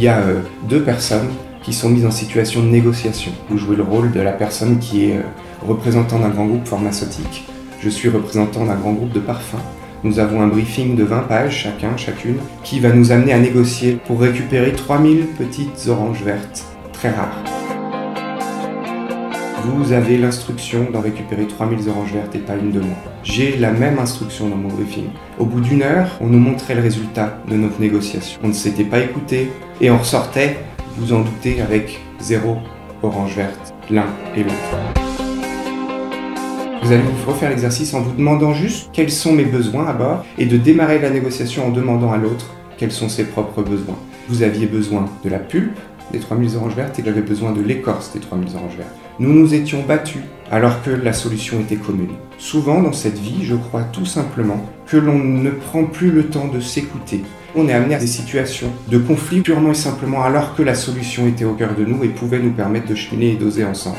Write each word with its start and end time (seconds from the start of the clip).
il 0.00 0.04
y 0.04 0.08
a 0.08 0.20
euh, 0.20 0.40
deux 0.62 0.82
personnes 0.82 1.28
qui 1.62 1.74
sont 1.74 1.90
mises 1.90 2.06
en 2.06 2.10
situation 2.10 2.62
de 2.62 2.68
négociation. 2.68 3.32
Vous 3.50 3.58
jouez 3.58 3.76
le 3.76 3.82
rôle 3.82 4.12
de 4.12 4.20
la 4.20 4.32
personne 4.32 4.78
qui 4.78 5.10
est 5.10 5.18
euh, 5.18 5.22
représentant 5.60 6.18
d'un 6.18 6.30
grand 6.30 6.46
groupe 6.46 6.66
pharmaceutique. 6.66 7.46
Je 7.80 7.90
suis 7.90 8.08
représentant 8.08 8.64
d'un 8.64 8.76
grand 8.76 8.94
groupe 8.94 9.12
de 9.12 9.20
parfums. 9.20 9.60
Nous 10.02 10.18
avons 10.18 10.40
un 10.40 10.46
briefing 10.46 10.96
de 10.96 11.04
20 11.04 11.18
pages 11.24 11.54
chacun, 11.54 11.98
chacune, 11.98 12.38
qui 12.64 12.80
va 12.80 12.92
nous 12.92 13.12
amener 13.12 13.34
à 13.34 13.38
négocier 13.38 13.98
pour 14.06 14.22
récupérer 14.22 14.72
3000 14.72 15.26
petites 15.38 15.86
oranges 15.88 16.22
vertes, 16.22 16.64
très 16.94 17.10
rares. 17.10 17.44
Vous 19.62 19.92
avez 19.92 20.16
l'instruction 20.16 20.86
d'en 20.90 21.00
récupérer 21.00 21.46
3000 21.46 21.88
oranges 21.90 22.14
vertes 22.14 22.34
et 22.34 22.38
pas 22.38 22.56
une 22.56 22.70
de 22.70 22.80
moins. 22.80 22.96
J'ai 23.22 23.58
la 23.58 23.70
même 23.70 23.98
instruction 23.98 24.48
dans 24.48 24.56
mon 24.56 24.68
briefing. 24.68 25.08
Au 25.38 25.44
bout 25.44 25.60
d'une 25.60 25.82
heure, 25.82 26.16
on 26.22 26.28
nous 26.28 26.38
montrait 26.38 26.74
le 26.74 26.80
résultat 26.80 27.42
de 27.46 27.56
notre 27.56 27.78
négociation. 27.78 28.40
On 28.42 28.48
ne 28.48 28.52
s'était 28.54 28.84
pas 28.84 29.00
écouté 29.00 29.50
et 29.82 29.90
on 29.90 29.98
ressortait, 29.98 30.56
vous 30.96 31.12
en 31.12 31.20
doutez, 31.20 31.60
avec 31.60 32.00
zéro 32.20 32.56
orange 33.02 33.36
verte, 33.36 33.74
l'un 33.90 34.06
et 34.34 34.44
l'autre. 34.44 34.54
Vous 36.82 36.92
allez 36.92 37.02
vous 37.02 37.30
refaire 37.30 37.50
l'exercice 37.50 37.92
en 37.92 38.00
vous 38.00 38.12
demandant 38.12 38.54
juste 38.54 38.88
quels 38.94 39.10
sont 39.10 39.32
mes 39.32 39.44
besoins 39.44 39.86
à 39.86 39.92
bord 39.92 40.24
et 40.38 40.46
de 40.46 40.56
démarrer 40.56 40.98
la 40.98 41.10
négociation 41.10 41.66
en 41.66 41.70
demandant 41.70 42.12
à 42.12 42.16
l'autre 42.16 42.54
quels 42.78 42.92
sont 42.92 43.10
ses 43.10 43.24
propres 43.24 43.62
besoins. 43.62 43.98
Vous 44.28 44.42
aviez 44.42 44.66
besoin 44.66 45.06
de 45.22 45.28
la 45.28 45.38
pulpe 45.38 45.76
des 46.12 46.18
3000 46.18 46.56
oranges 46.56 46.74
vertes 46.74 46.98
et 46.98 47.02
j'avais 47.04 47.20
besoin 47.20 47.52
de 47.52 47.60
l'écorce 47.60 48.12
des 48.12 48.20
3000 48.20 48.56
oranges 48.56 48.76
vertes. 48.76 48.94
Nous 49.18 49.32
nous 49.32 49.54
étions 49.54 49.82
battus 49.86 50.22
alors 50.50 50.82
que 50.82 50.90
la 50.90 51.12
solution 51.12 51.60
était 51.60 51.76
commune. 51.76 52.14
Souvent 52.38 52.82
dans 52.82 52.92
cette 52.92 53.18
vie, 53.18 53.44
je 53.44 53.54
crois 53.54 53.82
tout 53.82 54.06
simplement 54.06 54.64
que 54.86 54.96
l'on 54.96 55.18
ne 55.18 55.50
prend 55.50 55.84
plus 55.84 56.10
le 56.10 56.26
temps 56.26 56.48
de 56.48 56.60
s'écouter. 56.60 57.22
On 57.54 57.68
est 57.68 57.72
amené 57.72 57.94
à 57.94 57.98
des 57.98 58.06
situations 58.06 58.70
de 58.88 58.98
conflit 58.98 59.40
purement 59.40 59.72
et 59.72 59.74
simplement 59.74 60.22
alors 60.22 60.54
que 60.54 60.62
la 60.62 60.74
solution 60.74 61.26
était 61.26 61.44
au 61.44 61.54
cœur 61.54 61.74
de 61.74 61.84
nous 61.84 62.02
et 62.04 62.08
pouvait 62.08 62.38
nous 62.38 62.52
permettre 62.52 62.86
de 62.86 62.94
cheminer 62.94 63.32
et 63.32 63.36
d'oser 63.36 63.64
ensemble. 63.64 63.98